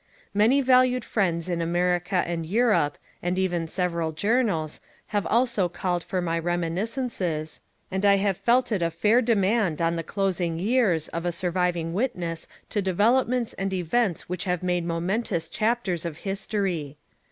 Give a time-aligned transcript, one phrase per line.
[0.33, 4.81] Many valued friends in America and Europe, and even several journals,
[5.13, 9.97] have also called for my reminiscences, and I have felt it a fair demand on
[9.97, 15.23] the closing years of a surviving witness to derelopments and events which have made momen
[15.23, 16.97] tous chapters of history.